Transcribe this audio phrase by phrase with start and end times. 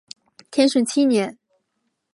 [0.49, 1.37] 天顺七年。